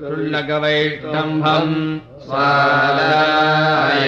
[0.00, 1.72] गुरुगवैप्रम्भम्
[2.26, 4.04] स्वालाय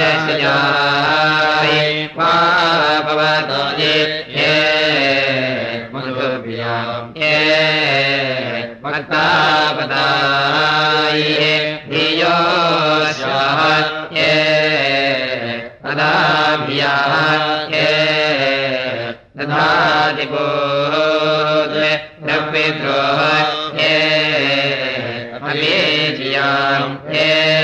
[0.00, 0.54] हैव्या
[3.78, 3.94] ये
[7.16, 7.54] ये
[8.84, 9.28] पदा
[13.18, 13.72] स्वाहा
[14.12, 14.30] हे
[15.90, 16.94] अदाभ्या
[17.72, 17.92] है
[19.34, 19.46] ये
[20.16, 20.46] दि गो
[21.72, 21.92] द्वे
[23.78, 23.92] हे
[25.60, 26.50] ये जिया
[27.08, 27.63] हे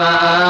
[0.00, 0.49] वा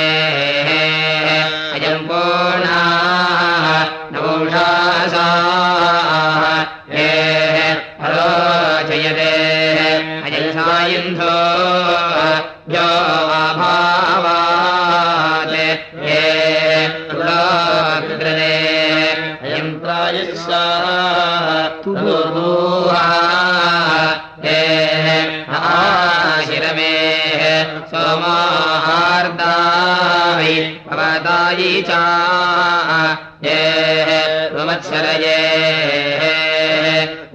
[34.81, 35.37] त्सरये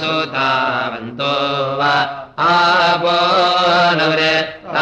[0.00, 1.32] सुवन्तो
[1.76, 1.94] वा।
[2.38, 3.18] आपो
[3.98, 4.34] नवरे
[4.66, 4.76] न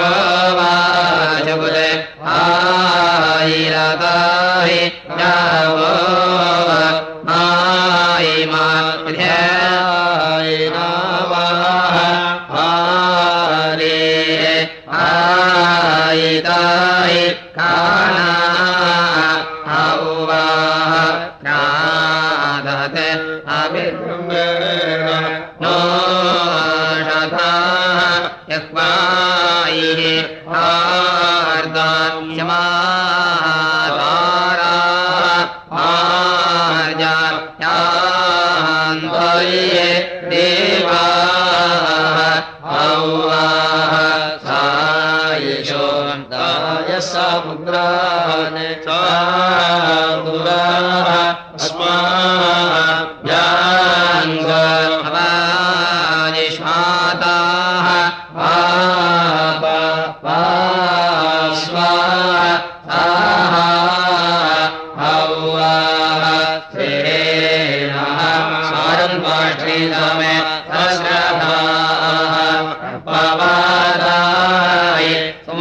[0.00, 0.29] 가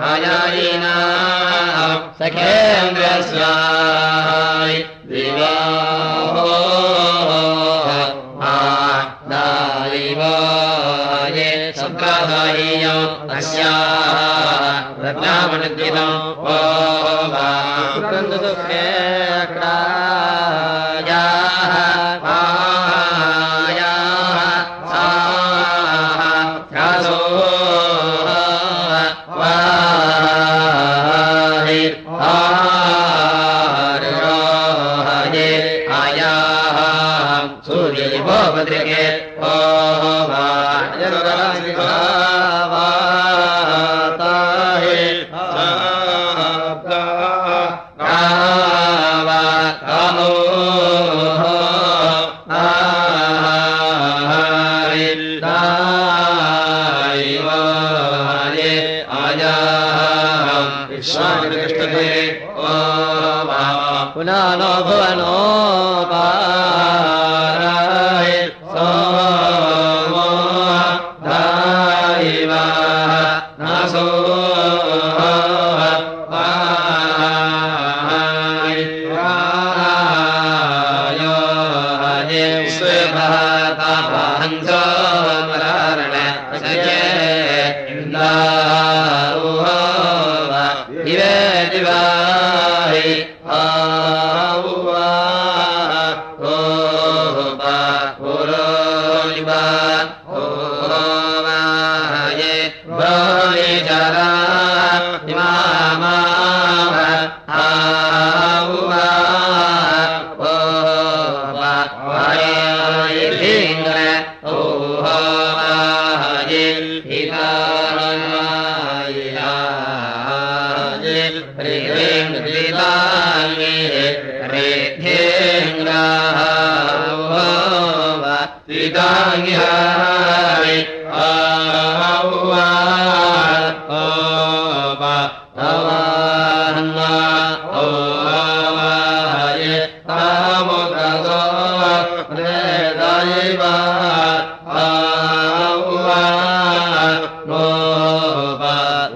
[0.02, 1.78] राजायिनाः
[2.20, 3.77] सखेन्द्रस्याय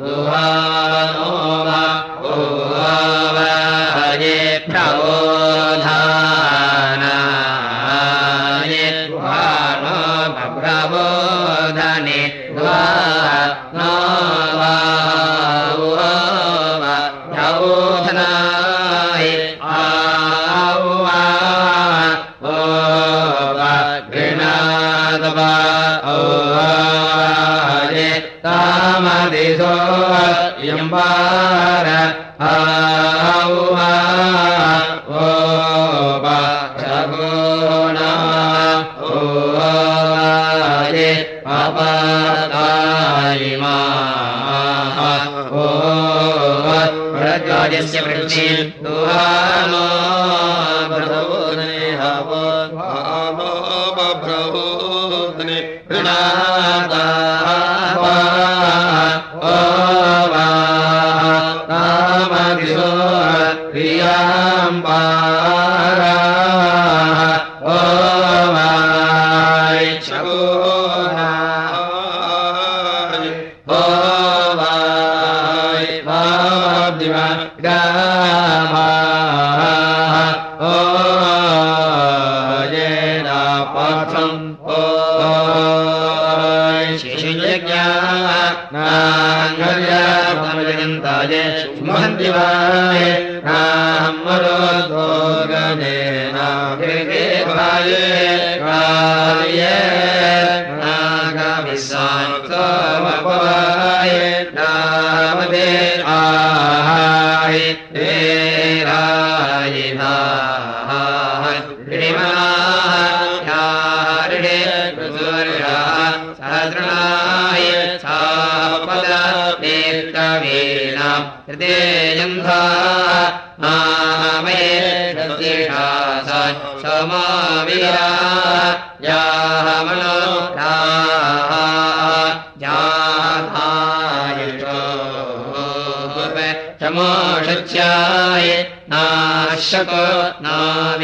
[0.00, 0.71] बा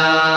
[0.00, 0.29] Krishna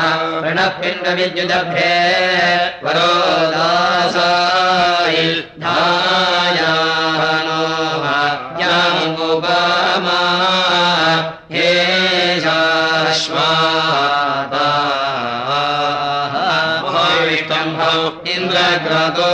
[2.85, 3.12] वरो
[3.54, 5.24] दासायि
[5.62, 6.74] ध्याया
[7.46, 7.62] नो
[8.04, 9.30] भाग्याङ्गो
[11.52, 13.48] गेशास्मा
[18.35, 19.31] इन्द्रग्रातो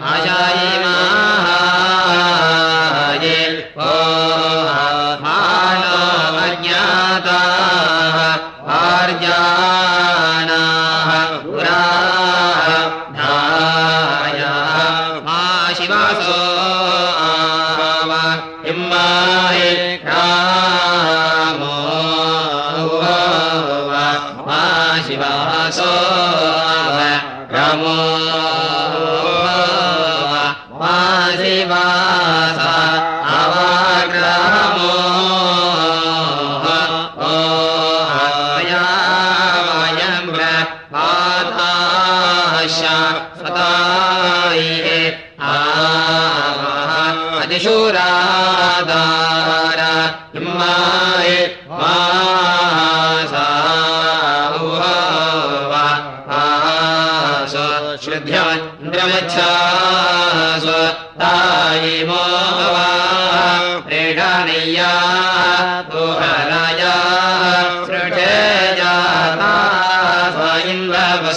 [0.00, 0.33] आ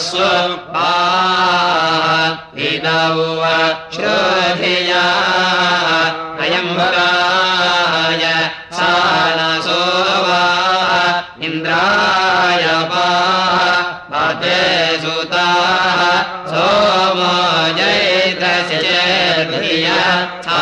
[0.04, 0.92] स्वपा
[2.56, 3.56] वेदा वा
[3.96, 5.04] श्रोधिया
[6.46, 8.24] अयम्बकाय
[8.78, 8.92] सा
[9.38, 9.40] न
[10.28, 10.42] वा
[11.48, 14.44] इन्द्राय वाज
[15.04, 15.48] सुता
[16.52, 17.36] सोमो
[17.78, 20.02] जिया
[20.48, 20.62] सा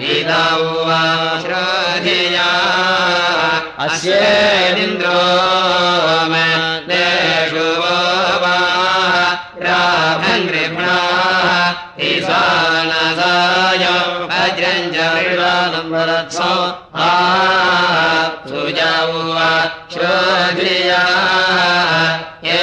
[0.00, 0.42] वेदा
[0.88, 1.02] वा
[1.44, 2.48] श्रोधिया
[3.86, 5.25] अस्येन्द्रो
[15.76, 16.52] नम्बरत्सो
[17.06, 19.22] आजावो
[19.92, 21.02] श्रोधिया
[22.44, 22.62] ये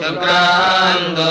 [0.00, 1.30] चक्रान्दो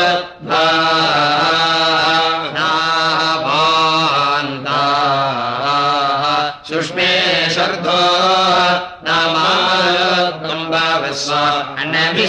[12.19, 12.25] य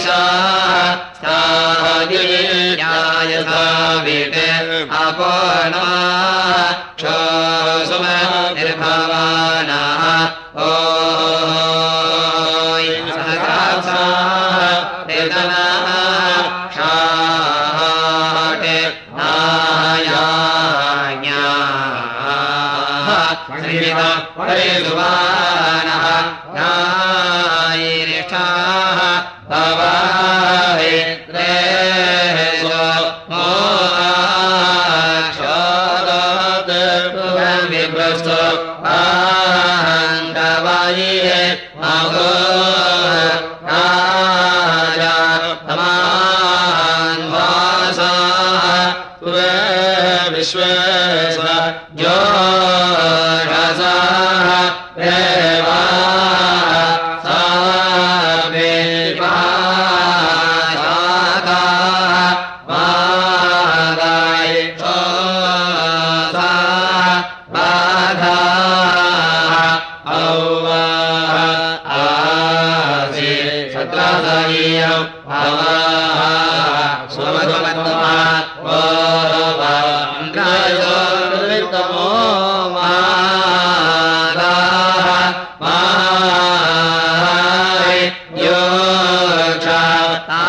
[3.43, 4.52] धावेट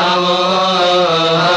[0.02, 1.53] नमो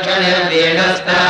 [0.00, 1.29] दक्षिणेर्वीणस्ता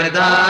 [0.00, 0.49] वृता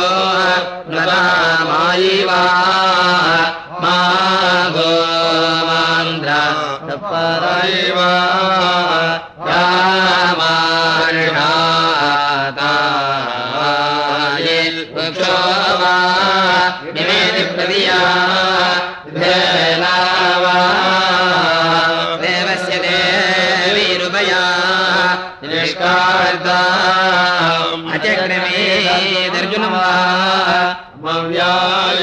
[0.95, 3.46] नरामायि वा मागो
[31.69, 31.96] Ay.